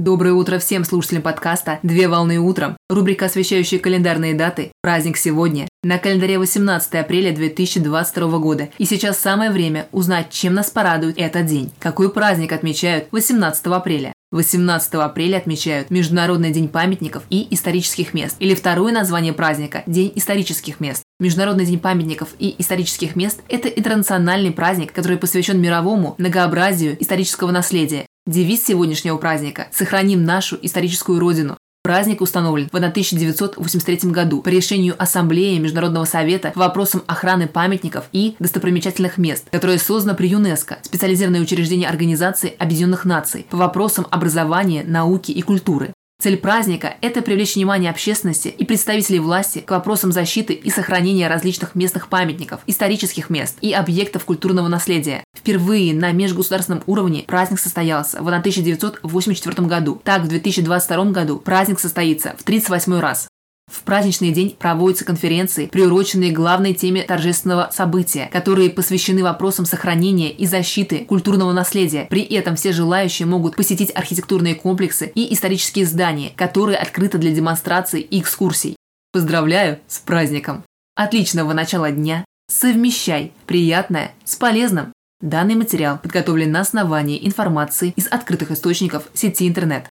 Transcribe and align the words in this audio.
Доброе 0.00 0.32
утро 0.32 0.58
всем 0.58 0.86
слушателям 0.86 1.20
подкаста 1.20 1.78
«Две 1.82 2.08
волны 2.08 2.38
утром». 2.38 2.74
Рубрика, 2.88 3.26
освещающая 3.26 3.78
календарные 3.78 4.32
даты. 4.32 4.72
Праздник 4.80 5.18
сегодня. 5.18 5.68
На 5.82 5.98
календаре 5.98 6.38
18 6.38 6.94
апреля 6.94 7.34
2022 7.36 8.38
года. 8.38 8.70
И 8.78 8.86
сейчас 8.86 9.18
самое 9.18 9.50
время 9.50 9.88
узнать, 9.92 10.30
чем 10.30 10.54
нас 10.54 10.70
порадует 10.70 11.18
этот 11.18 11.44
день. 11.44 11.70
Какой 11.78 12.10
праздник 12.10 12.52
отмечают 12.52 13.08
18 13.10 13.66
апреля? 13.66 14.14
18 14.30 14.94
апреля 14.94 15.36
отмечают 15.36 15.90
Международный 15.90 16.50
день 16.50 16.68
памятников 16.68 17.24
и 17.28 17.46
исторических 17.50 18.14
мест, 18.14 18.36
или 18.38 18.54
второе 18.54 18.94
название 18.94 19.34
праздника– 19.34 19.82
День 19.86 20.12
исторических 20.14 20.80
мест. 20.80 21.02
Международный 21.18 21.66
день 21.66 21.78
памятников 21.78 22.30
и 22.38 22.54
исторических 22.56 23.16
мест– 23.16 23.42
это 23.50 23.68
интернациональный 23.68 24.52
праздник, 24.52 24.92
который 24.92 25.18
посвящен 25.18 25.60
мировому 25.60 26.14
многообразию 26.16 26.96
исторического 26.98 27.50
наследия. 27.50 28.06
Девиз 28.30 28.64
сегодняшнего 28.64 29.16
праздника– 29.16 29.66
«Сохраним 29.72 30.24
нашу 30.24 30.56
историческую 30.62 31.18
родину». 31.18 31.56
Праздник 31.82 32.20
установлен 32.20 32.68
в 32.70 32.76
1983 32.76 34.12
году 34.12 34.40
по 34.40 34.48
решению 34.48 34.94
Ассамблеи 34.96 35.58
Международного 35.58 36.04
совета 36.04 36.52
по 36.54 36.60
вопросам 36.60 37.02
охраны 37.08 37.48
памятников 37.48 38.04
и 38.12 38.36
достопримечательных 38.38 39.18
мест, 39.18 39.46
которое 39.50 39.78
создано 39.78 40.16
при 40.16 40.28
ЮНЕСКО, 40.28 40.78
специализированное 40.82 41.40
учреждение 41.40 41.88
Организации 41.88 42.54
Объединенных 42.56 43.04
Наций 43.04 43.46
по 43.50 43.56
вопросам 43.56 44.06
образования, 44.12 44.84
науки 44.86 45.32
и 45.32 45.42
культуры. 45.42 45.92
Цель 46.20 46.36
праздника– 46.36 46.96
это 47.00 47.22
привлечь 47.22 47.54
внимание 47.54 47.90
общественности 47.90 48.48
и 48.48 48.66
представителей 48.66 49.20
власти 49.20 49.60
к 49.60 49.70
вопросам 49.70 50.12
защиты 50.12 50.52
и 50.52 50.68
сохранения 50.68 51.28
различных 51.28 51.74
местных 51.74 52.08
памятников, 52.08 52.60
исторических 52.66 53.30
мест 53.30 53.56
и 53.62 53.72
объектов 53.72 54.26
культурного 54.26 54.68
наследия. 54.68 55.24
Впервые 55.34 55.94
на 55.94 56.12
межгосударственном 56.12 56.82
уровне 56.86 57.24
праздник 57.26 57.58
состоялся 57.58 58.18
в 58.18 58.28
1984 58.28 59.66
году. 59.66 59.98
Так, 60.04 60.24
в 60.24 60.28
2022 60.28 61.04
году 61.06 61.38
праздник 61.38 61.80
состоится 61.80 62.34
в 62.38 62.42
38 62.42 63.00
раз. 63.00 63.29
В 63.70 63.82
праздничный 63.84 64.32
день 64.32 64.56
проводятся 64.58 65.04
конференции, 65.04 65.66
приуроченные 65.66 66.32
главной 66.32 66.74
теме 66.74 67.02
торжественного 67.04 67.70
события, 67.72 68.28
которые 68.32 68.68
посвящены 68.68 69.22
вопросам 69.22 69.64
сохранения 69.64 70.30
и 70.32 70.44
защиты 70.46 71.04
культурного 71.04 71.52
наследия. 71.52 72.06
При 72.10 72.22
этом 72.22 72.56
все 72.56 72.72
желающие 72.72 73.26
могут 73.26 73.54
посетить 73.54 73.92
архитектурные 73.94 74.56
комплексы 74.56 75.12
и 75.14 75.32
исторические 75.32 75.86
здания, 75.86 76.32
которые 76.34 76.78
открыты 76.78 77.18
для 77.18 77.32
демонстраций 77.32 78.00
и 78.00 78.20
экскурсий. 78.20 78.76
Поздравляю 79.12 79.78
с 79.86 79.98
праздником! 79.98 80.64
Отличного 80.96 81.52
начала 81.52 81.92
дня! 81.92 82.24
Совмещай 82.50 83.32
приятное 83.46 84.12
с 84.24 84.34
полезным! 84.34 84.92
Данный 85.20 85.54
материал 85.54 85.98
подготовлен 85.98 86.50
на 86.50 86.60
основании 86.60 87.26
информации 87.26 87.92
из 87.94 88.06
открытых 88.06 88.50
источников 88.52 89.04
сети 89.12 89.46
интернет. 89.46 89.89